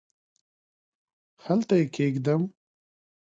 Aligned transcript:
هلته 1.43 1.73
یې 1.79 1.85
کښېږدم؟؟ 1.93 2.41